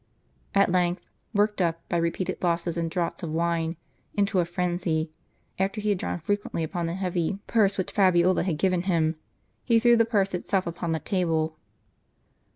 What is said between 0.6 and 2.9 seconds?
length, worked up, by repeated losses and